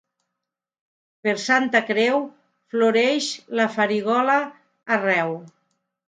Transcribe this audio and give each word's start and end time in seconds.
Per 1.25 1.33
Santa 1.41 1.81
Creu 1.89 2.23
floreix 2.73 3.27
la 3.59 3.67
farigola 3.75 4.39
arreu. 4.97 5.37